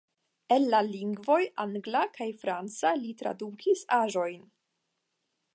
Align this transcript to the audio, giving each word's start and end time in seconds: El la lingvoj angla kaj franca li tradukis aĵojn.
El 0.53 0.63
la 0.73 0.79
lingvoj 0.85 1.41
angla 1.65 2.01
kaj 2.17 2.29
franca 2.45 2.97
li 3.05 3.15
tradukis 3.23 3.87
aĵojn. 4.03 4.53